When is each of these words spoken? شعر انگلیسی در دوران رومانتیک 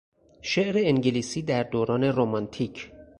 شعر 0.41 0.75
انگلیسی 0.77 1.41
در 1.41 1.63
دوران 1.63 2.03
رومانتیک 2.03 2.91